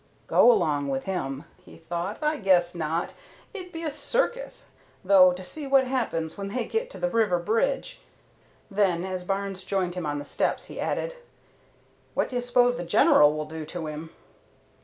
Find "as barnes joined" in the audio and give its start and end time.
9.05-9.93